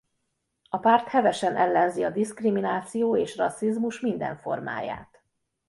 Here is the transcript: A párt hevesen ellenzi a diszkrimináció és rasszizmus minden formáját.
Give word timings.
A 0.69 0.77
párt 0.77 1.07
hevesen 1.07 1.55
ellenzi 1.55 2.03
a 2.03 2.09
diszkrimináció 2.09 3.17
és 3.17 3.35
rasszizmus 3.37 3.99
minden 3.99 4.37
formáját. 4.37 5.21